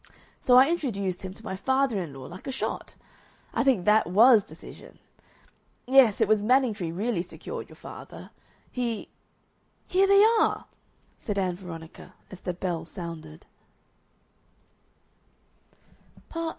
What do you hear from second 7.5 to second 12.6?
your father. He" "Here they are!" said Ann Veronica as the